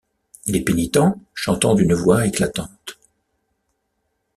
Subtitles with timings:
[0.47, 2.97] Les pénitents, chantant d’une voix éclatante.